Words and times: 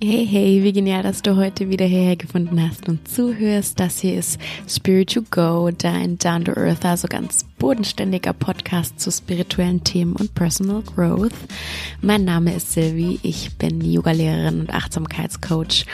Hey, 0.00 0.24
hey, 0.24 0.62
wie 0.62 0.72
genial, 0.72 1.02
dass 1.02 1.22
du 1.22 1.34
heute 1.34 1.70
wieder 1.70 1.84
hierher 1.84 2.14
gefunden 2.14 2.62
hast 2.62 2.88
und 2.88 3.08
zuhörst. 3.08 3.80
Das 3.80 3.98
hier 3.98 4.16
ist 4.16 4.38
Spirit 4.68 5.12
to 5.12 5.22
Go, 5.28 5.72
dein 5.76 6.16
Down 6.18 6.44
to 6.44 6.52
Earth, 6.52 6.84
also 6.84 7.08
ganz 7.08 7.44
bodenständiger 7.58 8.32
Podcast 8.32 9.00
zu 9.00 9.10
spirituellen 9.10 9.82
Themen 9.82 10.14
und 10.14 10.36
Personal 10.36 10.82
Growth. 10.82 11.34
Mein 12.00 12.24
Name 12.24 12.54
ist 12.54 12.74
Sylvie, 12.74 13.18
ich 13.24 13.56
bin 13.56 13.80
Yoga-Lehrerin 13.80 14.60
und 14.60 14.72
Achtsamkeitscoach 14.72 15.84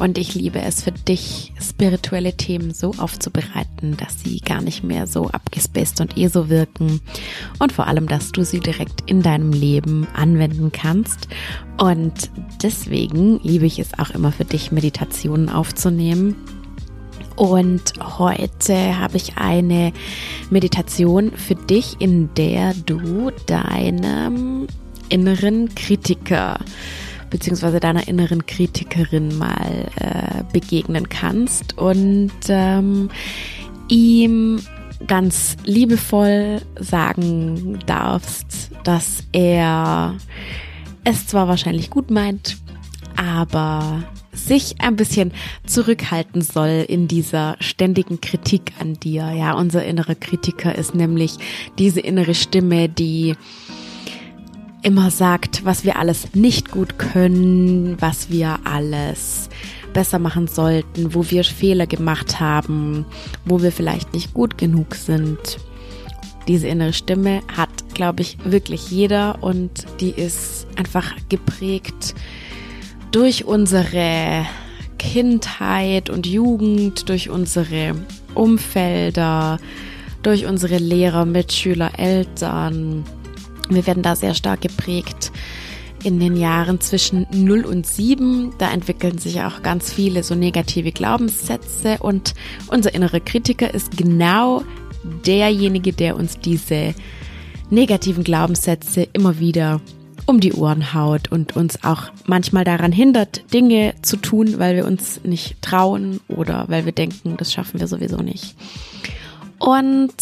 und 0.00 0.16
ich 0.16 0.34
liebe 0.34 0.60
es 0.62 0.82
für 0.82 0.92
dich, 0.92 1.52
spirituelle 1.60 2.32
Themen 2.32 2.72
so 2.72 2.92
aufzubereiten, 2.96 3.98
dass 3.98 4.22
sie 4.22 4.40
gar 4.40 4.62
nicht 4.62 4.82
mehr 4.82 5.06
so 5.06 5.28
abgespaced 5.28 6.00
und 6.00 6.16
eh 6.16 6.28
so 6.28 6.48
wirken. 6.48 7.02
Und 7.58 7.72
vor 7.72 7.86
allem, 7.86 8.08
dass 8.08 8.32
du 8.32 8.42
sie 8.42 8.60
direkt 8.60 9.02
in 9.10 9.20
deinem 9.20 9.52
Leben 9.52 10.08
anwenden 10.14 10.72
kannst. 10.72 11.28
Und 11.78 12.30
deswegen 12.62 13.40
liebe 13.42 13.66
ich 13.66 13.78
es 13.78 13.98
auch 13.98 14.10
immer 14.10 14.32
für 14.32 14.46
dich, 14.46 14.72
Meditationen 14.72 15.50
aufzunehmen. 15.50 16.34
Und 17.36 17.92
heute 18.18 18.98
habe 18.98 19.18
ich 19.18 19.36
eine 19.36 19.92
Meditation 20.48 21.32
für 21.32 21.56
dich, 21.56 21.96
in 21.98 22.32
der 22.34 22.72
du 22.72 23.32
deinem 23.46 24.66
inneren 25.10 25.74
Kritiker 25.74 26.58
beziehungsweise 27.30 27.80
deiner 27.80 28.08
inneren 28.08 28.46
Kritikerin 28.46 29.38
mal 29.38 29.86
äh, 29.96 30.42
begegnen 30.52 31.08
kannst 31.08 31.78
und 31.78 32.32
ähm, 32.48 33.10
ihm 33.88 34.60
ganz 35.06 35.56
liebevoll 35.64 36.60
sagen 36.78 37.78
darfst, 37.86 38.70
dass 38.84 39.24
er 39.32 40.16
es 41.04 41.26
zwar 41.26 41.48
wahrscheinlich 41.48 41.90
gut 41.90 42.10
meint, 42.10 42.58
aber 43.16 44.04
sich 44.32 44.76
ein 44.80 44.96
bisschen 44.96 45.32
zurückhalten 45.66 46.42
soll 46.42 46.84
in 46.88 47.08
dieser 47.08 47.56
ständigen 47.60 48.20
Kritik 48.20 48.72
an 48.78 48.94
dir. 48.94 49.32
Ja, 49.32 49.54
unser 49.54 49.84
innerer 49.84 50.14
Kritiker 50.14 50.74
ist 50.74 50.94
nämlich 50.94 51.36
diese 51.78 52.00
innere 52.00 52.34
Stimme, 52.34 52.88
die 52.88 53.34
immer 54.82 55.10
sagt, 55.10 55.64
was 55.64 55.84
wir 55.84 55.98
alles 55.98 56.34
nicht 56.34 56.70
gut 56.70 56.98
können, 56.98 57.96
was 58.00 58.30
wir 58.30 58.60
alles 58.64 59.48
besser 59.92 60.18
machen 60.18 60.46
sollten, 60.46 61.14
wo 61.14 61.30
wir 61.30 61.44
Fehler 61.44 61.86
gemacht 61.86 62.40
haben, 62.40 63.04
wo 63.44 63.62
wir 63.62 63.72
vielleicht 63.72 64.14
nicht 64.14 64.32
gut 64.32 64.56
genug 64.56 64.94
sind. 64.94 65.58
Diese 66.48 66.68
innere 66.68 66.92
Stimme 66.92 67.40
hat, 67.54 67.68
glaube 67.94 68.22
ich, 68.22 68.38
wirklich 68.44 68.90
jeder 68.90 69.42
und 69.42 69.86
die 70.00 70.10
ist 70.10 70.66
einfach 70.76 71.14
geprägt 71.28 72.14
durch 73.10 73.44
unsere 73.44 74.46
Kindheit 74.98 76.10
und 76.10 76.26
Jugend, 76.26 77.08
durch 77.08 77.30
unsere 77.30 77.94
Umfelder, 78.34 79.58
durch 80.22 80.46
unsere 80.46 80.78
Lehrer, 80.78 81.24
Mitschüler, 81.24 81.98
Eltern, 81.98 83.04
wir 83.74 83.86
werden 83.86 84.02
da 84.02 84.16
sehr 84.16 84.34
stark 84.34 84.60
geprägt 84.60 85.32
in 86.02 86.18
den 86.18 86.36
Jahren 86.36 86.80
zwischen 86.80 87.26
0 87.32 87.64
und 87.64 87.86
7. 87.86 88.54
Da 88.58 88.70
entwickeln 88.70 89.18
sich 89.18 89.42
auch 89.42 89.62
ganz 89.62 89.92
viele 89.92 90.22
so 90.22 90.34
negative 90.34 90.92
Glaubenssätze 90.92 91.98
und 92.00 92.34
unser 92.68 92.94
innerer 92.94 93.20
Kritiker 93.20 93.72
ist 93.72 93.96
genau 93.96 94.62
derjenige, 95.26 95.92
der 95.92 96.16
uns 96.16 96.38
diese 96.38 96.94
negativen 97.70 98.24
Glaubenssätze 98.24 99.08
immer 99.12 99.38
wieder 99.38 99.80
um 100.26 100.40
die 100.40 100.52
Ohren 100.52 100.94
haut 100.94 101.32
und 101.32 101.56
uns 101.56 101.82
auch 101.82 102.04
manchmal 102.26 102.64
daran 102.64 102.92
hindert, 102.92 103.52
Dinge 103.52 103.94
zu 104.02 104.16
tun, 104.16 104.58
weil 104.58 104.76
wir 104.76 104.86
uns 104.86 105.20
nicht 105.24 105.60
trauen 105.62 106.20
oder 106.28 106.66
weil 106.68 106.84
wir 106.84 106.92
denken, 106.92 107.36
das 107.36 107.52
schaffen 107.52 107.80
wir 107.80 107.88
sowieso 107.88 108.18
nicht. 108.18 108.54
Und 109.58 110.14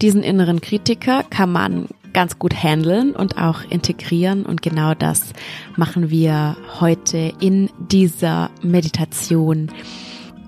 diesen 0.00 0.22
inneren 0.22 0.60
Kritiker 0.60 1.24
kann 1.24 1.52
man 1.52 1.88
ganz 2.14 2.38
gut 2.38 2.54
handeln 2.54 3.14
und 3.14 3.36
auch 3.36 3.62
integrieren. 3.68 4.46
Und 4.46 4.62
genau 4.62 4.94
das 4.94 5.34
machen 5.76 6.08
wir 6.08 6.56
heute 6.80 7.32
in 7.40 7.68
dieser 7.90 8.50
Meditation. 8.62 9.70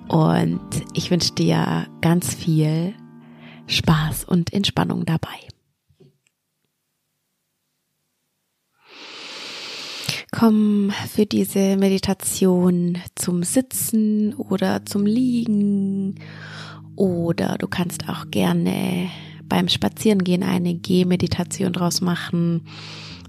Und 0.07 0.61
ich 0.93 1.11
wünsche 1.11 1.33
dir 1.33 1.85
ganz 2.01 2.33
viel 2.33 2.95
Spaß 3.67 4.23
und 4.23 4.53
Entspannung 4.53 5.05
dabei. 5.05 5.27
Komm 10.31 10.91
für 11.09 11.25
diese 11.25 11.77
Meditation 11.77 12.97
zum 13.15 13.43
Sitzen 13.43 14.33
oder 14.35 14.85
zum 14.85 15.05
Liegen 15.05 16.15
oder 16.95 17.57
du 17.57 17.67
kannst 17.67 18.09
auch 18.09 18.29
gerne 18.29 19.09
beim 19.47 19.67
Spazierengehen 19.67 20.43
eine 20.43 20.75
Gehmeditation 20.75 21.73
draus 21.73 22.01
machen, 22.01 22.61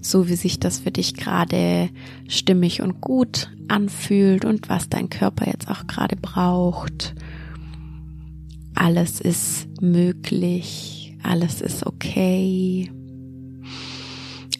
so 0.01 0.27
wie 0.29 0.35
sich 0.35 0.59
das 0.59 0.79
für 0.79 0.91
dich 0.91 1.15
gerade 1.15 1.89
stimmig 2.27 2.81
und 2.81 3.01
gut 3.01 3.49
anfühlt 3.67 4.45
und 4.45 4.69
was 4.69 4.89
dein 4.89 5.09
Körper 5.09 5.47
jetzt 5.47 5.69
auch 5.69 5.87
gerade 5.87 6.15
braucht. 6.15 7.15
Alles 8.75 9.19
ist 9.19 9.67
möglich, 9.81 11.17
alles 11.23 11.61
ist 11.61 11.85
okay. 11.85 12.91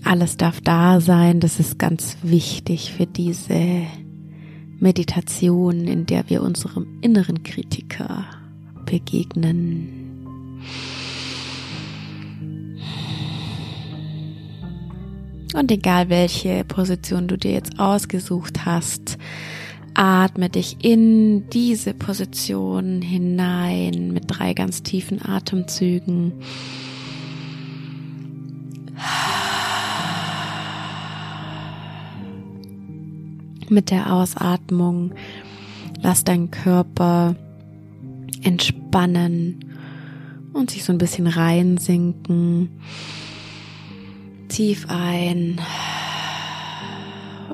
Alles 0.03 0.37
darf 0.37 0.61
da 0.61 1.01
sein, 1.01 1.39
das 1.39 1.59
ist 1.59 1.77
ganz 1.77 2.17
wichtig 2.23 2.93
für 2.93 3.05
diese 3.05 3.83
Meditation, 4.79 5.87
in 5.87 6.05
der 6.05 6.29
wir 6.29 6.41
unserem 6.41 6.87
inneren 7.01 7.43
Kritiker 7.43 8.25
begegnen. 8.85 10.61
Und 15.53 15.71
egal 15.71 16.09
welche 16.09 16.63
Position 16.63 17.27
du 17.27 17.37
dir 17.37 17.51
jetzt 17.51 17.79
ausgesucht 17.79 18.65
hast, 18.65 19.17
atme 19.95 20.49
dich 20.49 20.77
in 20.83 21.49
diese 21.49 21.93
Position 21.93 23.01
hinein 23.01 24.11
mit 24.13 24.25
drei 24.27 24.53
ganz 24.53 24.83
tiefen 24.83 25.23
Atemzügen. 25.23 26.33
Mit 33.69 33.91
der 33.91 34.13
Ausatmung 34.13 35.13
lass 36.01 36.23
deinen 36.23 36.51
Körper 36.51 37.35
entspannen 38.41 39.65
und 40.53 40.71
sich 40.71 40.83
so 40.83 40.91
ein 40.93 40.97
bisschen 40.97 41.27
reinsinken 41.27 42.69
tief 44.49 44.87
ein 44.89 45.61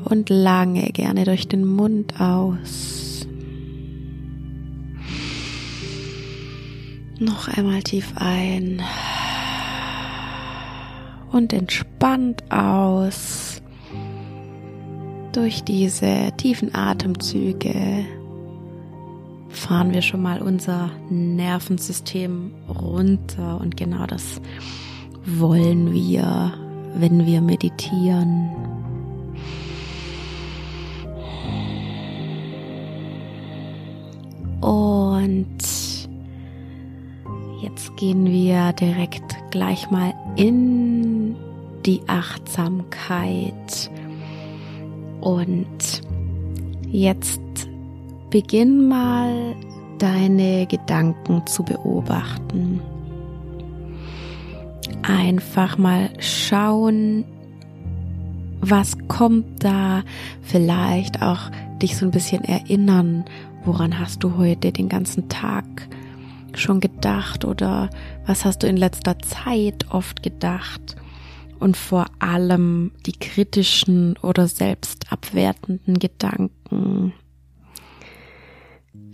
und 0.05 0.29
lange 0.29 0.91
gerne 0.91 1.25
durch 1.25 1.47
den 1.47 1.65
Mund 1.65 2.19
aus. 2.19 3.27
Noch 7.19 7.47
einmal 7.47 7.83
tief 7.83 8.13
ein 8.15 8.81
und 11.31 11.53
entspannt 11.53 12.43
aus. 12.51 13.61
Durch 15.33 15.63
diese 15.63 16.31
tiefen 16.37 16.73
Atemzüge 16.73 18.05
fahren 19.49 19.93
wir 19.93 20.01
schon 20.01 20.21
mal 20.21 20.41
unser 20.41 20.91
Nervensystem 21.09 22.53
runter 22.69 23.59
und 23.59 23.75
genau 23.75 24.05
das 24.05 24.41
wollen 25.25 25.93
wir 25.93 26.64
wenn 26.95 27.25
wir 27.25 27.41
meditieren. 27.41 28.49
Und 34.61 35.57
jetzt 37.61 37.95
gehen 37.97 38.25
wir 38.25 38.73
direkt 38.73 39.35
gleich 39.51 39.89
mal 39.91 40.13
in 40.35 41.35
die 41.85 42.01
Achtsamkeit. 42.07 43.91
Und 45.21 46.01
jetzt 46.89 47.41
beginn 48.29 48.87
mal 48.87 49.55
deine 49.99 50.65
Gedanken 50.67 51.45
zu 51.47 51.63
beobachten 51.63 52.81
einfach 55.03 55.77
mal 55.77 56.09
schauen, 56.19 57.25
was 58.61 58.97
kommt 59.07 59.63
da, 59.63 60.03
vielleicht 60.41 61.21
auch 61.21 61.51
dich 61.81 61.97
so 61.97 62.05
ein 62.05 62.11
bisschen 62.11 62.43
erinnern, 62.43 63.25
woran 63.63 63.99
hast 63.99 64.23
du 64.23 64.37
heute 64.37 64.71
den 64.71 64.89
ganzen 64.89 65.29
Tag 65.29 65.65
schon 66.53 66.79
gedacht 66.79 67.45
oder 67.45 67.89
was 68.25 68.45
hast 68.45 68.63
du 68.63 68.67
in 68.67 68.77
letzter 68.77 69.19
Zeit 69.19 69.91
oft 69.91 70.23
gedacht 70.23 70.95
und 71.59 71.75
vor 71.77 72.05
allem 72.19 72.91
die 73.05 73.11
kritischen 73.11 74.17
oder 74.21 74.47
selbstabwertenden 74.47 75.99
Gedanken 75.99 76.65
Gedanken? 76.65 77.13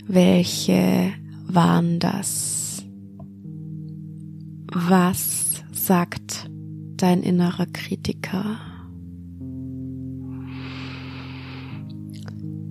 Welche 0.06 1.12
waren 1.46 1.98
das? 1.98 2.84
Was 4.72 5.51
sagt 5.72 6.50
dein 6.96 7.22
innerer 7.22 7.66
Kritiker? 7.66 8.58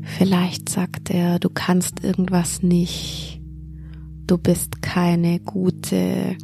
Vielleicht 0.03 0.69
sagt 0.69 1.09
er, 1.09 1.39
du 1.39 1.49
kannst 1.49 2.03
irgendwas 2.03 2.61
nicht, 2.63 3.41
du 4.27 4.37
bist 4.37 4.81
keine 4.81 5.39
gute 5.39 6.37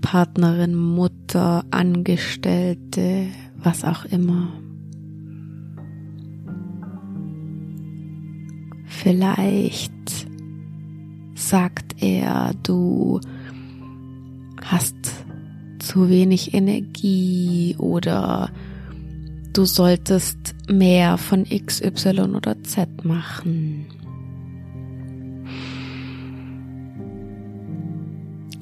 Partnerin, 0.00 0.74
Mutter, 0.74 1.64
Angestellte, 1.70 3.26
was 3.56 3.84
auch 3.84 4.04
immer. 4.04 4.52
Vielleicht 8.86 9.92
sagt 11.34 12.02
er, 12.02 12.52
du 12.62 13.20
hast 14.62 15.23
zu 15.94 16.08
wenig 16.08 16.54
Energie 16.54 17.76
oder 17.78 18.50
du 19.52 19.64
solltest 19.64 20.56
mehr 20.68 21.18
von 21.18 21.46
X, 21.48 21.80
Y 21.80 22.34
oder 22.34 22.60
Z 22.64 23.04
machen. 23.04 23.86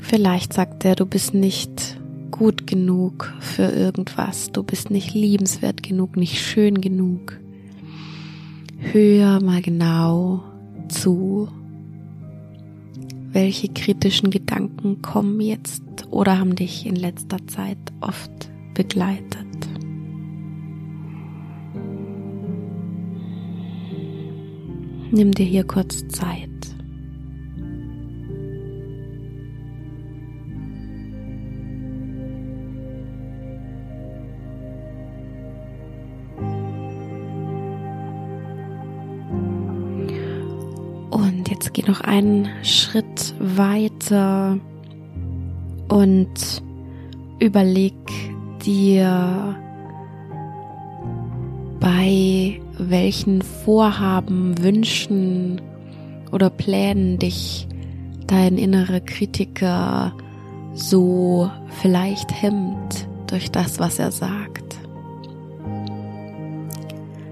Vielleicht 0.03 0.53
sagt 0.53 0.85
er, 0.85 0.95
du 0.95 1.07
bist 1.07 1.33
nicht 1.33 1.99
gut 2.31 2.67
genug 2.67 3.33
für 3.41 3.63
irgendwas, 3.63 4.53
du 4.53 4.63
bist 4.63 4.91
nicht 4.91 5.15
liebenswert 5.15 5.83
genug, 5.83 6.19
nicht 6.19 6.39
schön 6.39 6.83
genug. 6.83 7.41
Hör 8.77 9.43
mal 9.43 9.63
genau 9.63 10.45
zu, 10.89 11.49
welche 13.33 13.69
kritischen 13.69 14.31
Gedanken 14.31 15.03
kommen 15.03 15.41
jetzt 15.41 15.83
oder 16.11 16.39
haben 16.39 16.55
dich 16.55 16.87
in 16.87 16.97
letzter 16.97 17.39
Zeit 17.47 17.79
oft 18.01 18.51
begleitet. 18.75 19.47
Nimm 25.11 25.33
dir 25.33 25.45
hier 25.45 25.65
kurz 25.65 26.07
Zeit. 26.09 26.52
Geh 41.73 41.83
noch 41.87 42.01
einen 42.01 42.49
Schritt 42.63 43.35
weiter 43.39 44.59
und 45.89 46.63
überleg 47.39 47.95
dir 48.65 49.57
bei 51.81 52.61
welchen 52.79 53.43
Vorhaben, 53.43 54.63
Wünschen 54.63 55.61
oder 56.31 56.51
Plänen 56.51 57.19
dich 57.19 57.67
dein 58.27 58.57
innerer 58.57 59.01
Kritiker 59.01 60.15
so 60.75 61.51
vielleicht 61.81 62.33
hemmt 62.43 63.09
durch 63.27 63.51
das, 63.51 63.79
was 63.79 63.99
er 63.99 64.13
sagt. 64.13 64.77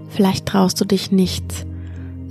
Vielleicht 0.09 0.47
traust 0.47 0.81
du 0.81 0.85
dich 0.85 1.13
nicht, 1.13 1.67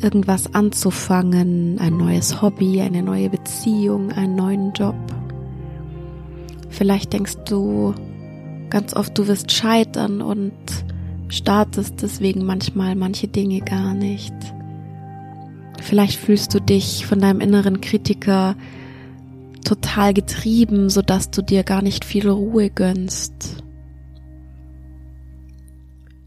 irgendwas 0.01 0.53
anzufangen, 0.53 1.79
ein 1.79 1.97
neues 1.97 2.41
Hobby, 2.41 2.81
eine 2.81 3.03
neue 3.03 3.29
Beziehung, 3.29 4.11
einen 4.11 4.35
neuen 4.35 4.73
Job. 4.73 4.95
Vielleicht 6.69 7.13
denkst 7.13 7.37
du 7.45 7.93
ganz 8.69 8.95
oft, 8.95 9.17
du 9.17 9.27
wirst 9.27 9.51
scheitern 9.51 10.21
und 10.21 10.53
startest 11.27 12.01
deswegen 12.01 12.45
manchmal 12.45 12.95
manche 12.95 13.27
Dinge 13.27 13.59
gar 13.61 13.93
nicht. 13.93 14.33
Vielleicht 15.81 16.19
fühlst 16.19 16.53
du 16.53 16.59
dich 16.59 17.05
von 17.05 17.19
deinem 17.19 17.41
inneren 17.41 17.81
Kritiker 17.81 18.55
total 19.63 20.13
getrieben, 20.13 20.89
sodass 20.89 21.31
du 21.31 21.41
dir 21.41 21.63
gar 21.63 21.81
nicht 21.81 22.05
viel 22.05 22.29
Ruhe 22.29 22.69
gönnst. 22.69 23.63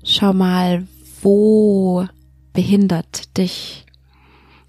Schau 0.05 0.33
mal, 0.33 0.87
wo 1.23 2.07
behindert 2.53 3.37
dich 3.37 3.87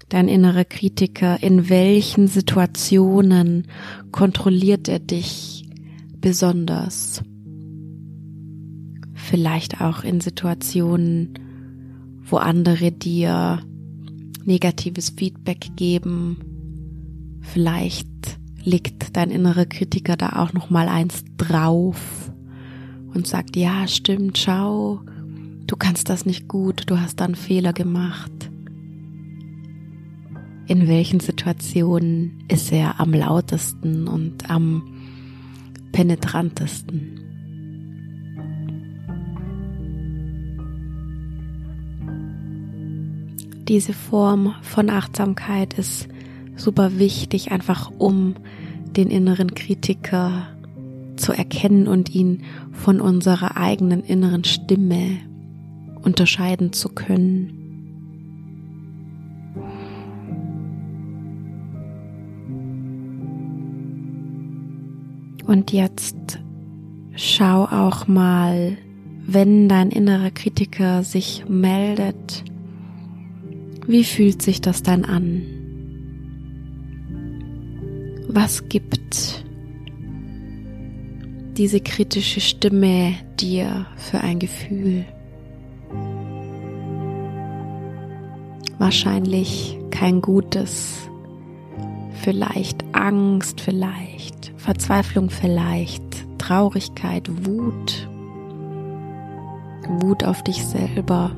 dein 0.08 0.28
innerer 0.28 0.64
Kritiker? 0.64 1.42
In 1.42 1.68
welchen 1.68 2.28
Situationen 2.28 3.68
kontrolliert 4.10 4.88
er 4.88 4.98
dich 4.98 5.66
besonders? 6.20 7.22
vielleicht 9.24 9.80
auch 9.80 10.04
in 10.04 10.20
Situationen, 10.20 11.34
wo 12.22 12.36
andere 12.36 12.92
dir 12.92 13.60
negatives 14.44 15.10
Feedback 15.10 15.70
geben. 15.76 17.40
Vielleicht 17.40 18.08
liegt 18.62 19.16
dein 19.16 19.30
innerer 19.30 19.66
Kritiker 19.66 20.16
da 20.16 20.36
auch 20.36 20.52
noch 20.52 20.70
mal 20.70 20.88
eins 20.88 21.24
drauf 21.36 22.30
und 23.12 23.26
sagt, 23.26 23.56
ja, 23.56 23.86
stimmt, 23.88 24.38
schau, 24.38 25.00
du 25.66 25.76
kannst 25.76 26.08
das 26.08 26.26
nicht 26.26 26.48
gut, 26.48 26.84
du 26.86 27.00
hast 27.00 27.20
da 27.20 27.24
einen 27.24 27.34
Fehler 27.34 27.72
gemacht. 27.72 28.50
In 30.66 30.88
welchen 30.88 31.20
Situationen 31.20 32.44
ist 32.48 32.72
er 32.72 33.00
am 33.00 33.12
lautesten 33.12 34.08
und 34.08 34.50
am 34.50 34.82
penetrantesten? 35.92 37.24
diese 43.68 43.92
Form 43.92 44.54
von 44.62 44.90
Achtsamkeit 44.90 45.74
ist 45.78 46.08
super 46.56 46.98
wichtig, 46.98 47.50
einfach 47.50 47.90
um 47.98 48.34
den 48.96 49.10
inneren 49.10 49.54
Kritiker 49.54 50.46
zu 51.16 51.32
erkennen 51.32 51.88
und 51.88 52.14
ihn 52.14 52.42
von 52.72 53.00
unserer 53.00 53.56
eigenen 53.56 54.02
inneren 54.02 54.44
Stimme 54.44 55.18
unterscheiden 56.04 56.72
zu 56.72 56.88
können. 56.88 57.60
Und 65.46 65.72
jetzt 65.72 66.38
schau 67.14 67.64
auch 67.64 68.06
mal, 68.06 68.76
wenn 69.26 69.68
dein 69.68 69.90
innerer 69.90 70.30
Kritiker 70.30 71.02
sich 71.02 71.44
meldet, 71.48 72.44
wie 73.86 74.04
fühlt 74.04 74.42
sich 74.42 74.60
das 74.60 74.82
dann 74.82 75.04
an? 75.04 75.42
Was 78.28 78.68
gibt 78.68 79.44
diese 81.56 81.80
kritische 81.80 82.40
Stimme 82.40 83.14
dir 83.38 83.86
für 83.96 84.20
ein 84.20 84.38
Gefühl? 84.38 85.04
Wahrscheinlich 88.78 89.78
kein 89.90 90.20
gutes, 90.20 91.08
vielleicht 92.22 92.84
Angst, 92.92 93.60
vielleicht 93.60 94.52
Verzweiflung, 94.56 95.30
vielleicht 95.30 96.02
Traurigkeit, 96.38 97.28
Wut, 97.46 98.08
Wut 100.00 100.24
auf 100.24 100.42
dich 100.42 100.64
selber 100.64 101.30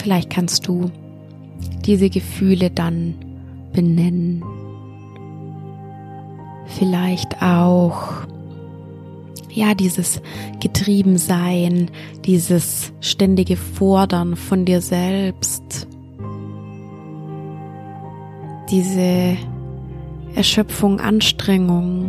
Vielleicht 0.00 0.30
kannst 0.30 0.66
du 0.66 0.90
diese 1.84 2.08
Gefühle 2.08 2.70
dann 2.70 3.16
benennen. 3.74 4.42
Vielleicht 6.64 7.42
auch, 7.42 8.19
ja, 9.60 9.74
dieses 9.74 10.22
Getriebensein, 10.58 11.90
dieses 12.24 12.94
ständige 13.02 13.56
Fordern 13.58 14.34
von 14.36 14.64
dir 14.64 14.80
selbst, 14.80 15.86
diese 18.70 19.36
Erschöpfung, 20.34 20.98
Anstrengung. 20.98 22.08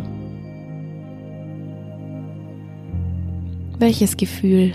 Welches 3.78 4.16
Gefühl 4.16 4.72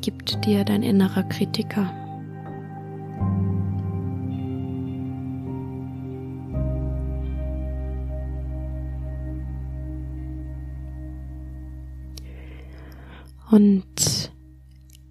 gibt 0.00 0.46
dir 0.46 0.64
dein 0.64 0.82
innerer 0.82 1.24
Kritiker? 1.24 1.92
Und 13.50 14.30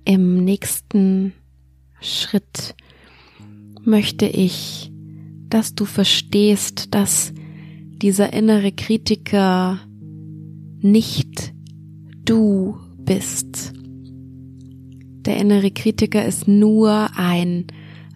im 0.05 0.43
nächsten 0.45 1.33
Schritt 1.99 2.75
möchte 3.83 4.25
ich, 4.25 4.91
dass 5.49 5.75
du 5.75 5.85
verstehst, 5.85 6.93
dass 6.95 7.33
dieser 8.01 8.31
innere 8.31 8.71
Kritiker 8.71 9.79
nicht 10.81 11.53
du 12.23 12.77
bist. 12.97 13.73
Der 15.25 15.37
innere 15.37 15.71
Kritiker 15.71 16.25
ist 16.25 16.47
nur 16.47 17.09
ein 17.17 17.67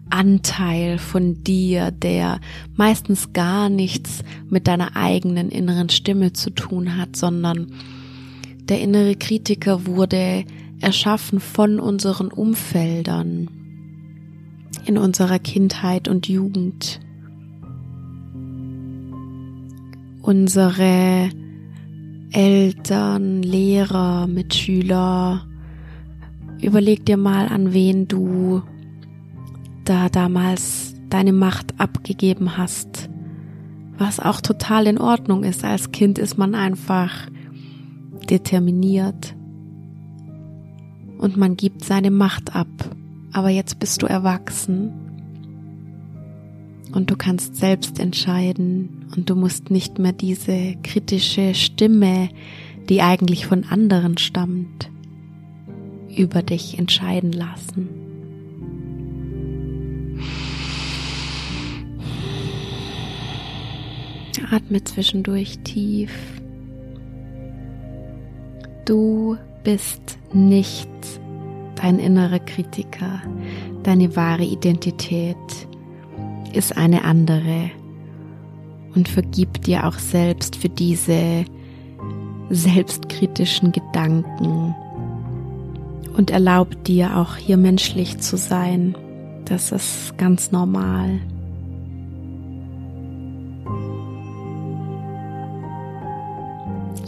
Anteil 0.08 0.98
von 0.98 1.42
dir, 1.44 1.90
der 1.90 2.40
meistens 2.76 3.32
gar 3.32 3.68
nichts 3.68 4.22
mit 4.48 4.68
deiner 4.68 4.96
eigenen 4.96 5.50
inneren 5.50 5.90
Stimme 5.90 6.32
zu 6.32 6.50
tun 6.50 6.96
hat, 6.96 7.16
sondern 7.16 7.72
der 8.68 8.80
innere 8.80 9.14
Kritiker 9.14 9.86
wurde 9.86 10.44
erschaffen 10.80 11.40
von 11.40 11.80
unseren 11.80 12.28
Umfeldern 12.28 13.48
in 14.86 14.98
unserer 14.98 15.38
Kindheit 15.38 16.08
und 16.08 16.28
Jugend. 16.28 17.00
Unsere 20.22 21.30
Eltern, 22.32 23.42
Lehrer, 23.42 24.26
Mitschüler, 24.26 25.46
überleg 26.60 27.06
dir 27.06 27.16
mal, 27.16 27.48
an 27.48 27.72
wen 27.72 28.08
du 28.08 28.62
da 29.84 30.08
damals 30.08 30.94
deine 31.10 31.32
Macht 31.32 31.78
abgegeben 31.78 32.56
hast, 32.56 33.08
was 33.98 34.18
auch 34.18 34.40
total 34.40 34.86
in 34.86 34.98
Ordnung 34.98 35.44
ist. 35.44 35.64
Als 35.64 35.92
Kind 35.92 36.18
ist 36.18 36.38
man 36.38 36.54
einfach 36.54 37.28
determiniert 38.26 39.34
und 41.18 41.36
man 41.36 41.56
gibt 41.56 41.84
seine 41.84 42.10
Macht 42.10 42.54
ab. 42.54 42.68
Aber 43.32 43.48
jetzt 43.48 43.78
bist 43.78 44.02
du 44.02 44.06
erwachsen 44.06 44.92
und 46.92 47.10
du 47.10 47.16
kannst 47.16 47.56
selbst 47.56 47.98
entscheiden 47.98 49.06
und 49.16 49.28
du 49.28 49.34
musst 49.34 49.70
nicht 49.70 49.98
mehr 49.98 50.12
diese 50.12 50.76
kritische 50.82 51.54
Stimme, 51.54 52.28
die 52.88 53.02
eigentlich 53.02 53.46
von 53.46 53.64
anderen 53.64 54.18
stammt, 54.18 54.90
über 56.16 56.42
dich 56.42 56.78
entscheiden 56.78 57.32
lassen. 57.32 57.88
Atme 64.50 64.84
zwischendurch 64.84 65.58
tief. 65.64 66.33
Du 68.84 69.38
bist 69.62 70.18
nicht 70.34 70.90
dein 71.76 71.98
innerer 71.98 72.38
Kritiker. 72.38 73.22
Deine 73.82 74.14
wahre 74.14 74.44
Identität 74.44 75.36
ist 76.52 76.76
eine 76.76 77.04
andere. 77.04 77.70
Und 78.94 79.08
vergib 79.08 79.62
dir 79.62 79.86
auch 79.86 79.98
selbst 79.98 80.56
für 80.56 80.68
diese 80.68 81.46
selbstkritischen 82.50 83.72
Gedanken. 83.72 84.74
Und 86.14 86.30
erlaub 86.30 86.84
dir 86.84 87.16
auch 87.16 87.36
hier 87.36 87.56
menschlich 87.56 88.18
zu 88.18 88.36
sein. 88.36 88.94
Das 89.46 89.72
ist 89.72 90.16
ganz 90.18 90.52
normal. 90.52 91.20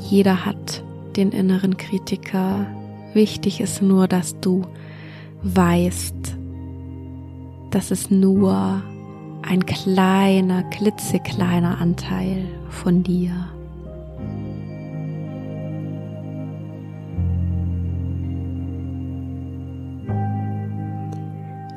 Jeder 0.08 0.46
hat 0.46 0.85
den 1.16 1.32
inneren 1.32 1.76
Kritiker. 1.76 2.66
Wichtig 3.14 3.60
ist 3.60 3.82
nur, 3.82 4.08
dass 4.08 4.38
du 4.40 4.62
weißt, 5.42 6.36
dass 7.70 7.90
es 7.90 8.10
nur 8.10 8.82
ein 9.42 9.64
kleiner, 9.64 10.62
klitzekleiner 10.64 11.78
Anteil 11.80 12.46
von 12.68 13.02
dir. 13.02 13.32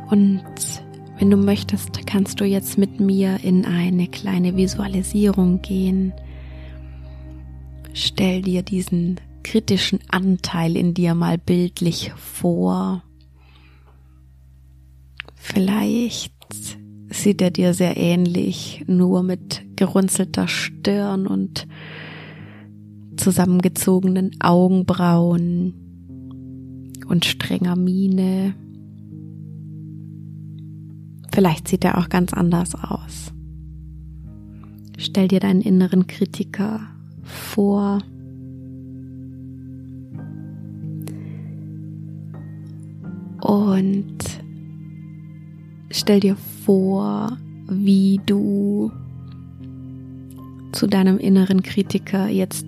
Und 0.09 0.43
wenn 1.19 1.29
du 1.29 1.37
möchtest, 1.37 2.07
kannst 2.07 2.39
du 2.39 2.45
jetzt 2.45 2.77
mit 2.77 2.99
mir 2.99 3.37
in 3.43 3.65
eine 3.65 4.07
kleine 4.07 4.55
Visualisierung 4.55 5.61
gehen 5.61 6.13
Stell 7.93 8.41
dir 8.41 8.63
diesen 8.63 9.19
kritischen 9.43 9.99
Anteil 10.09 10.75
in 10.75 10.93
dir 10.93 11.15
mal 11.15 11.37
bildlich 11.37 12.11
vor. 12.15 13.03
Vielleicht 15.35 16.33
sieht 17.09 17.41
er 17.41 17.51
dir 17.51 17.73
sehr 17.73 17.97
ähnlich, 17.97 18.83
nur 18.87 19.23
mit 19.23 19.63
gerunzelter 19.75 20.47
Stirn 20.47 21.27
und 21.27 21.67
zusammengezogenen 23.17 24.31
Augenbrauen 24.39 25.73
und 27.07 27.25
strenger 27.25 27.75
Miene. 27.75 28.53
Vielleicht 31.33 31.67
sieht 31.67 31.83
er 31.83 31.97
auch 31.97 32.09
ganz 32.09 32.33
anders 32.33 32.75
aus. 32.75 33.33
Stell 34.97 35.27
dir 35.27 35.39
deinen 35.39 35.61
inneren 35.61 36.07
Kritiker 36.07 36.81
vor. 37.23 37.99
Und 43.41 44.17
stell 45.91 46.19
dir 46.19 46.35
vor, 46.65 47.37
wie 47.69 48.19
du 48.25 48.91
zu 50.71 50.87
deinem 50.87 51.17
inneren 51.17 51.63
Kritiker 51.63 52.27
jetzt 52.27 52.65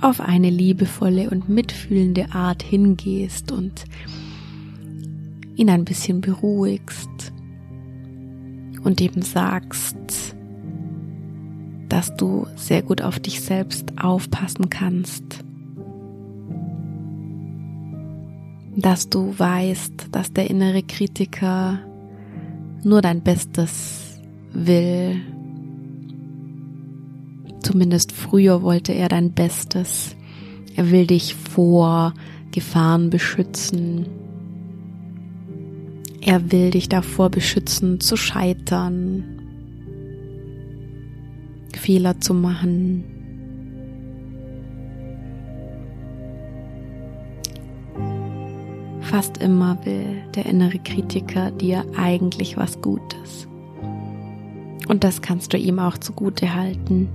auf 0.00 0.20
eine 0.20 0.50
liebevolle 0.50 1.30
und 1.30 1.48
mitfühlende 1.48 2.32
Art 2.32 2.62
hingehst 2.62 3.50
und 3.50 3.84
ihn 5.56 5.70
ein 5.70 5.84
bisschen 5.84 6.20
beruhigst 6.20 7.32
und 8.84 9.00
ihm 9.00 9.22
sagst, 9.22 9.96
dass 11.88 12.14
du 12.16 12.46
sehr 12.54 12.82
gut 12.82 13.02
auf 13.02 13.18
dich 13.18 13.40
selbst 13.40 13.92
aufpassen 14.00 14.70
kannst. 14.70 15.44
Dass 18.80 19.08
du 19.08 19.36
weißt, 19.36 20.06
dass 20.12 20.32
der 20.32 20.48
innere 20.48 20.84
Kritiker 20.84 21.80
nur 22.84 23.02
dein 23.02 23.22
Bestes 23.22 24.20
will. 24.52 25.20
Zumindest 27.60 28.12
früher 28.12 28.62
wollte 28.62 28.92
er 28.92 29.08
dein 29.08 29.32
Bestes. 29.32 30.14
Er 30.76 30.92
will 30.92 31.08
dich 31.08 31.34
vor 31.34 32.14
Gefahren 32.52 33.10
beschützen. 33.10 34.06
Er 36.20 36.52
will 36.52 36.70
dich 36.70 36.88
davor 36.88 37.30
beschützen 37.30 37.98
zu 37.98 38.16
scheitern, 38.16 39.24
Fehler 41.74 42.20
zu 42.20 42.32
machen. 42.32 43.17
Fast 49.08 49.38
immer 49.38 49.78
will 49.86 50.22
der 50.34 50.44
innere 50.44 50.78
Kritiker 50.78 51.50
dir 51.50 51.82
eigentlich 51.96 52.58
was 52.58 52.82
Gutes. 52.82 53.48
Und 54.86 55.02
das 55.02 55.22
kannst 55.22 55.54
du 55.54 55.56
ihm 55.56 55.78
auch 55.78 55.96
zugute 55.96 56.54
halten. 56.54 57.08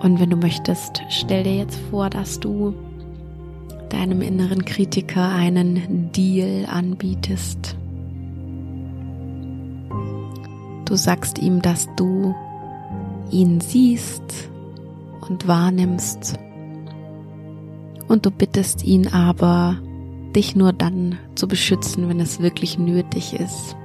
Und 0.00 0.18
wenn 0.18 0.30
du 0.30 0.36
möchtest, 0.38 1.02
stell 1.10 1.42
dir 1.42 1.56
jetzt 1.56 1.78
vor, 1.90 2.08
dass 2.08 2.40
du 2.40 2.72
deinem 3.90 4.22
inneren 4.22 4.64
Kritiker 4.64 5.28
einen 5.28 6.10
Deal 6.12 6.64
anbietest. 6.72 7.76
Du 10.86 10.96
sagst 10.96 11.38
ihm, 11.38 11.60
dass 11.60 11.86
du 11.96 12.34
ihn 13.30 13.60
siehst 13.60 14.48
und 15.28 15.46
wahrnimmst. 15.46 16.38
Und 18.08 18.26
du 18.26 18.30
bittest 18.30 18.84
ihn 18.84 19.06
aber, 19.08 19.76
dich 20.34 20.56
nur 20.56 20.72
dann 20.72 21.18
zu 21.34 21.46
beschützen, 21.46 22.08
wenn 22.08 22.20
es 22.20 22.40
wirklich 22.40 22.78
nötig 22.78 23.34
ist. 23.34 23.76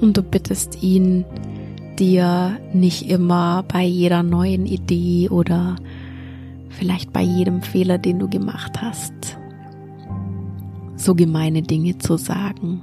Und 0.00 0.16
du 0.16 0.22
bittest 0.22 0.82
ihn, 0.82 1.24
dir 1.98 2.58
nicht 2.72 3.10
immer 3.10 3.64
bei 3.66 3.82
jeder 3.82 4.22
neuen 4.22 4.66
Idee 4.66 5.28
oder 5.28 5.76
vielleicht 6.68 7.12
bei 7.12 7.22
jedem 7.22 7.62
Fehler, 7.62 7.98
den 7.98 8.20
du 8.20 8.28
gemacht 8.28 8.80
hast, 8.80 9.36
so 10.94 11.14
gemeine 11.14 11.62
Dinge 11.62 11.98
zu 11.98 12.16
sagen. 12.16 12.82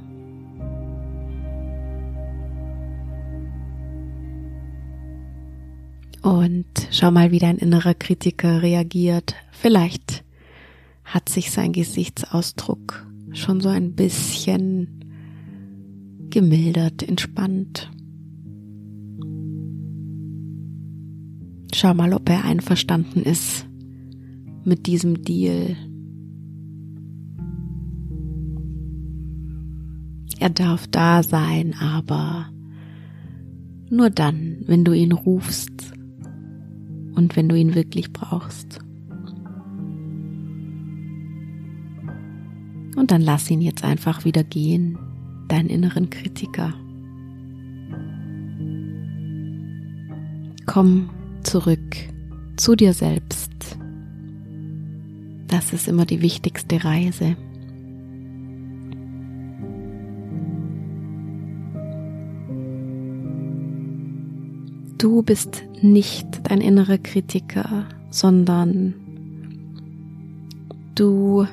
Und 6.25 6.65
schau 6.89 7.11
mal, 7.11 7.29
wie 7.29 7.37
dein 7.37 7.59
innerer 7.59 7.93
Kritiker 7.93 8.63
reagiert. 8.63 9.35
Vielleicht 9.51 10.23
hat 11.03 11.29
sich 11.29 11.51
sein 11.51 11.71
Gesichtsausdruck 11.71 13.05
schon 13.31 13.61
so 13.61 13.69
ein 13.69 13.93
bisschen 13.93 15.05
gemildert, 16.31 17.07
entspannt. 17.07 17.91
Schau 21.75 21.93
mal, 21.93 22.11
ob 22.11 22.27
er 22.27 22.43
einverstanden 22.43 23.21
ist 23.21 23.67
mit 24.63 24.87
diesem 24.87 25.21
Deal. 25.21 25.77
Er 30.39 30.49
darf 30.49 30.87
da 30.87 31.21
sein, 31.21 31.75
aber 31.79 32.49
nur 33.91 34.09
dann, 34.09 34.63
wenn 34.65 34.83
du 34.83 34.91
ihn 34.91 35.11
rufst 35.11 35.94
und 37.15 37.35
wenn 37.35 37.49
du 37.49 37.55
ihn 37.55 37.75
wirklich 37.75 38.11
brauchst. 38.13 38.79
Und 42.95 43.11
dann 43.11 43.21
lass 43.21 43.49
ihn 43.51 43.61
jetzt 43.61 43.83
einfach 43.83 44.25
wieder 44.25 44.43
gehen, 44.43 44.97
deinen 45.47 45.69
inneren 45.69 46.09
Kritiker. 46.09 46.73
Komm 50.65 51.09
zurück 51.43 51.95
zu 52.57 52.75
dir 52.75 52.93
selbst. 52.93 53.51
Das 55.47 55.73
ist 55.73 55.87
immer 55.87 56.05
die 56.05 56.21
wichtigste 56.21 56.83
Reise. 56.83 57.37
Du 65.05 65.21
bist 65.21 65.61
nicht 65.83 66.25
dein 66.49 66.61
innerer 66.61 66.97
Kritiker, 66.97 67.85
sondern 68.09 68.95
du 70.95 71.45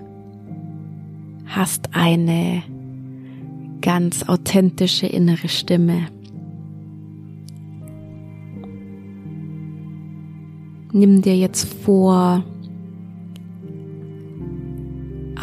hast 1.45 1.91
eine 1.93 2.63
ganz 3.83 4.27
authentische 4.27 5.07
innere 5.07 5.51
Stimme. 5.51 6.07
Nimm 10.95 11.21
dir 11.21 11.37
jetzt 11.37 11.65
vor, 11.85 12.43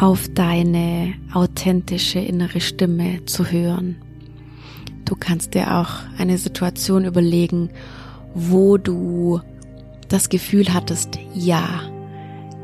auf 0.00 0.28
deine 0.34 1.14
authentische 1.32 2.18
innere 2.18 2.60
Stimme 2.60 3.24
zu 3.26 3.52
hören. 3.52 3.98
Du 5.10 5.16
kannst 5.16 5.54
dir 5.54 5.76
auch 5.76 5.90
eine 6.18 6.38
Situation 6.38 7.04
überlegen, 7.04 7.70
wo 8.32 8.76
du 8.76 9.40
das 10.06 10.28
Gefühl 10.28 10.72
hattest, 10.72 11.18
ja, 11.34 11.66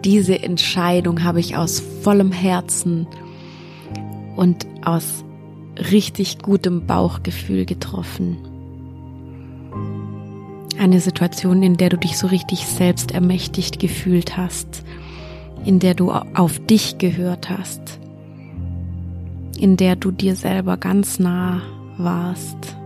diese 0.05 0.41
Entscheidung 0.41 1.25
habe 1.25 1.41
ich 1.41 1.57
aus 1.57 1.83
vollem 2.05 2.31
Herzen 2.31 3.09
und 4.37 4.65
aus 4.85 5.25
richtig 5.91 6.38
gutem 6.38 6.87
Bauchgefühl 6.87 7.65
getroffen. 7.65 8.37
Eine 10.79 11.00
Situation, 11.00 11.65
in 11.65 11.76
der 11.76 11.88
du 11.88 11.99
dich 11.99 12.17
so 12.17 12.29
richtig 12.29 12.65
selbst 12.69 13.11
ermächtigt 13.11 13.81
gefühlt 13.81 14.37
hast, 14.37 14.85
in 15.65 15.81
der 15.81 15.95
du 15.95 16.12
auf 16.12 16.61
dich 16.61 16.99
gehört 16.99 17.50
hast, 17.50 17.99
in 19.59 19.76
der 19.76 19.97
du 19.97 20.12
dir 20.12 20.37
selber 20.37 20.76
ganz 20.76 21.19
nah 21.19 21.61
warst. 21.99 22.76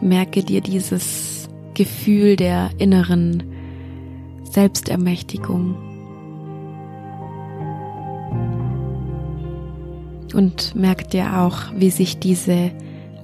Merke 0.00 0.42
dir 0.42 0.60
dieses 0.60 1.48
Gefühl 1.74 2.36
der 2.36 2.70
inneren 2.78 3.42
Selbstermächtigung. 4.44 5.76
Und 10.34 10.74
merk 10.74 11.10
dir 11.10 11.38
auch, 11.40 11.58
wie 11.76 11.90
sich 11.90 12.18
diese 12.18 12.70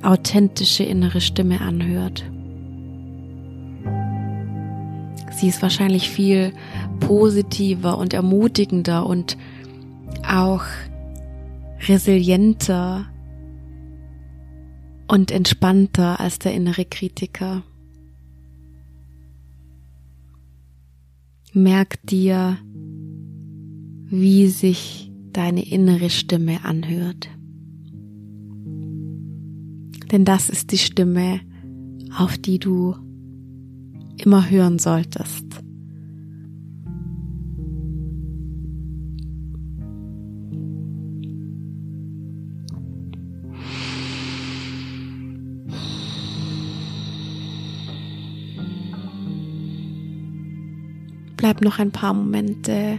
authentische 0.02 0.82
innere 0.82 1.20
Stimme 1.20 1.60
anhört. 1.60 2.24
Sie 5.30 5.48
ist 5.48 5.62
wahrscheinlich 5.62 6.08
viel 6.10 6.52
positiver 7.00 7.98
und 7.98 8.14
ermutigender 8.14 9.06
und 9.06 9.36
auch 10.28 10.62
resilienter 11.88 13.06
und 15.08 15.30
entspannter 15.30 16.20
als 16.20 16.38
der 16.38 16.54
innere 16.54 16.84
Kritiker. 16.84 17.62
Merk 21.52 22.00
dir, 22.06 22.56
wie 24.06 24.48
sich 24.48 25.12
deine 25.32 25.66
innere 25.66 26.10
Stimme 26.10 26.64
anhört. 26.64 27.28
Denn 30.10 30.24
das 30.24 30.50
ist 30.50 30.72
die 30.72 30.78
Stimme, 30.78 31.40
auf 32.16 32.36
die 32.38 32.58
du 32.58 32.94
immer 34.18 34.48
hören 34.48 34.78
solltest. 34.78 35.51
Bleib 51.52 51.64
noch 51.64 51.78
ein 51.78 51.90
paar 51.90 52.14
Momente 52.14 52.98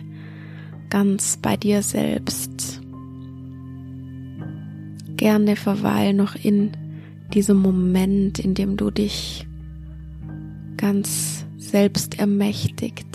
ganz 0.92 1.38
bei 1.42 1.58
dir 1.58 1.82
selbst. 1.82 2.82
Gerne 5.18 5.56
verweil 5.56 6.14
noch 6.14 6.36
in 6.36 6.70
diesem 7.34 7.58
Moment, 7.58 8.38
in 8.38 8.54
dem 8.54 8.78
du 8.78 8.92
dich 8.92 9.48
ganz 10.78 11.48
selbst 11.58 12.20
ermächtigt 12.20 13.08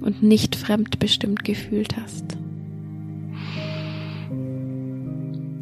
und 0.00 0.20
nicht 0.20 0.56
fremdbestimmt 0.56 1.44
gefühlt 1.44 1.96
hast. 1.96 2.36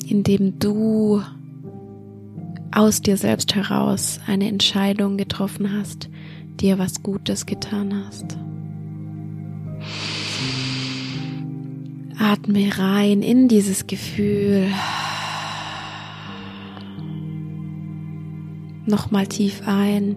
Indem 0.08 0.58
du 0.58 1.20
aus 2.72 3.02
dir 3.02 3.18
selbst 3.18 3.54
heraus 3.54 4.18
eine 4.26 4.48
Entscheidung 4.48 5.18
getroffen 5.18 5.70
hast, 5.74 6.08
dir 6.64 6.78
was 6.78 7.02
Gutes 7.02 7.44
getan 7.44 8.06
hast. 8.06 8.38
Atme 12.18 12.70
rein 12.78 13.20
in 13.20 13.48
dieses 13.48 13.86
Gefühl. 13.86 14.72
Nochmal 18.86 19.26
tief 19.26 19.60
ein. 19.66 20.16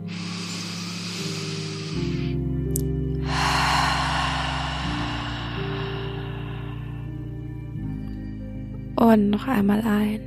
Und 8.96 9.30
noch 9.32 9.48
einmal 9.50 9.82
ein. 9.82 10.22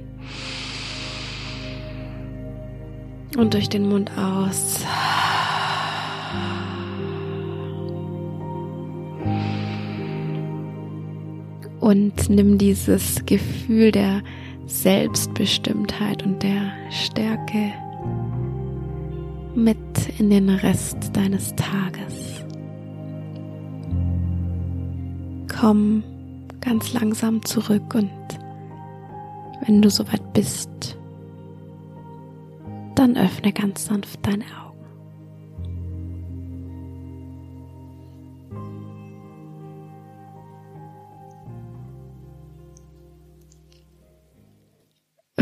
Und 3.38 3.54
durch 3.54 3.70
den 3.70 3.88
Mund 3.88 4.10
aus. 4.18 4.84
Und 11.90 12.30
nimm 12.30 12.56
dieses 12.56 13.26
Gefühl 13.26 13.90
der 13.90 14.22
Selbstbestimmtheit 14.66 16.24
und 16.24 16.40
der 16.40 16.70
Stärke 16.88 17.72
mit 19.56 19.76
in 20.16 20.30
den 20.30 20.50
Rest 20.50 21.10
deines 21.14 21.52
Tages. 21.56 22.44
Komm 25.48 26.04
ganz 26.60 26.92
langsam 26.92 27.44
zurück 27.44 27.92
und 27.96 28.08
wenn 29.66 29.82
du 29.82 29.90
soweit 29.90 30.32
bist, 30.32 30.96
dann 32.94 33.16
öffne 33.16 33.52
ganz 33.52 33.86
sanft 33.86 34.24
deine 34.24 34.44
Augen. 34.44 34.69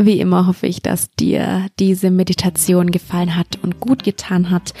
Wie 0.01 0.21
immer 0.21 0.47
hoffe 0.47 0.65
ich, 0.65 0.81
dass 0.81 1.11
dir 1.11 1.67
diese 1.77 2.09
Meditation 2.09 2.89
gefallen 2.89 3.35
hat 3.35 3.59
und 3.61 3.81
gut 3.81 4.05
getan 4.05 4.49
hat 4.49 4.73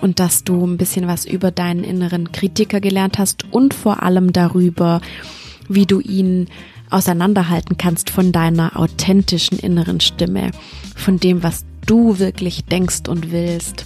und 0.00 0.20
dass 0.20 0.42
du 0.42 0.66
ein 0.66 0.78
bisschen 0.78 1.06
was 1.06 1.26
über 1.26 1.50
deinen 1.50 1.84
inneren 1.84 2.32
Kritiker 2.32 2.80
gelernt 2.80 3.18
hast 3.18 3.44
und 3.52 3.74
vor 3.74 4.02
allem 4.02 4.32
darüber, 4.32 5.02
wie 5.68 5.84
du 5.84 6.00
ihn 6.00 6.48
auseinanderhalten 6.88 7.76
kannst 7.76 8.08
von 8.08 8.32
deiner 8.32 8.78
authentischen 8.78 9.58
inneren 9.58 10.00
Stimme, 10.00 10.50
von 10.96 11.20
dem, 11.20 11.42
was 11.42 11.66
du 11.84 12.18
wirklich 12.18 12.64
denkst 12.64 13.06
und 13.06 13.32
willst. 13.32 13.84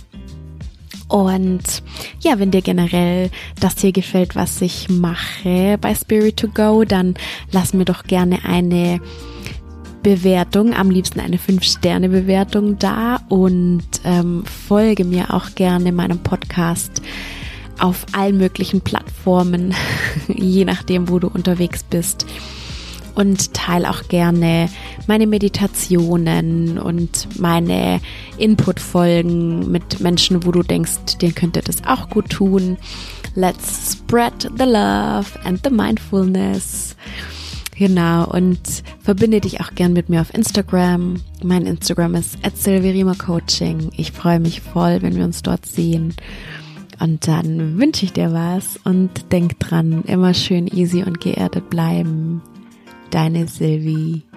Und 1.09 1.83
ja, 2.21 2.39
wenn 2.39 2.53
dir 2.53 2.63
generell 2.63 3.31
das 3.59 3.81
hier 3.81 3.93
gefällt, 3.93 4.37
was 4.37 4.61
ich 4.61 4.89
mache 4.89 5.77
bei 5.81 5.93
Spirit 5.95 6.37
to 6.37 6.47
Go, 6.49 6.85
dann 6.85 7.15
lass 7.51 7.75
mir 7.75 7.85
doch 7.85 8.05
gerne 8.05 8.45
eine 8.45 9.01
Bewertung, 10.03 10.75
am 10.75 10.91
liebsten 10.91 11.21
eine 11.21 11.37
5-Sterne-Bewertung 11.37 12.79
da 12.79 13.21
und 13.29 13.83
ähm, 14.05 14.45
folge 14.45 15.05
mir 15.05 15.35
auch 15.35 15.55
gerne 15.55 15.93
meinem 15.93 16.19
Podcast 16.19 17.03
auf 17.79 18.07
allen 18.13 18.39
möglichen 18.39 18.81
Plattformen, 18.81 19.75
je 20.29 20.65
nachdem, 20.65 21.09
wo 21.09 21.19
du 21.19 21.29
unterwegs 21.29 21.83
bist 21.83 22.27
und 23.19 23.53
teile 23.53 23.91
auch 23.91 24.07
gerne 24.07 24.69
meine 25.09 25.27
Meditationen 25.27 26.79
und 26.79 27.41
meine 27.41 28.01
Input-Folgen 28.37 29.73
mit 29.73 29.99
Menschen, 29.99 30.47
wo 30.47 30.53
du 30.53 30.63
denkst, 30.63 31.19
denen 31.21 31.35
könnte 31.35 31.61
das 31.61 31.85
auch 31.85 32.09
gut 32.11 32.31
tun. 32.31 32.77
Let's 33.35 33.93
spread 33.93 34.49
the 34.57 34.65
love 34.65 35.27
and 35.45 35.61
the 35.65 35.71
mindfulness. 35.71 36.95
Genau, 37.79 38.27
und 38.27 38.83
verbinde 38.99 39.41
dich 39.41 39.61
auch 39.61 39.73
gern 39.77 39.93
mit 39.93 40.09
mir 40.09 40.21
auf 40.21 40.35
Instagram. 40.35 41.23
Mein 41.45 41.65
Instagram 41.65 42.17
ist 42.17 42.39
Coaching. 43.19 43.93
Ich 43.97 44.11
freue 44.11 44.41
mich 44.41 44.61
voll, 44.61 45.01
wenn 45.01 45.15
wir 45.15 45.25
uns 45.25 45.43
dort 45.43 45.65
sehen. 45.65 46.13
Und 46.99 47.29
dann 47.29 47.79
wünsche 47.79 48.05
ich 48.05 48.13
dir 48.13 48.33
was 48.33 48.81
und 48.83 49.31
denk 49.31 49.61
dran, 49.61 50.03
immer 50.09 50.35
schön 50.35 50.67
easy 50.67 51.05
und 51.05 51.21
geerdet 51.21 51.71
bleiben. 51.71 52.43
Deine 53.11 53.47
Sylvie. 53.47 54.28